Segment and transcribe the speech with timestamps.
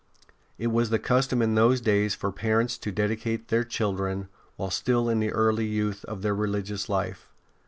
[0.57, 5.07] It was the custom in those days for parents to dedicate their children while still
[5.09, 7.27] in early youth to the religious life.